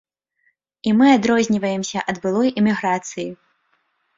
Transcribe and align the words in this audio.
І 0.91 0.93
мы 1.01 1.09
адрозніваемся 1.17 1.99
ад 2.13 2.17
былой 2.25 2.49
эміграцыі. 2.63 3.29